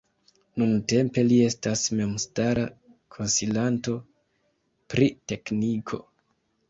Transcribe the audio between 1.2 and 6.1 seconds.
li estas memstara konsilanto pri tekniko.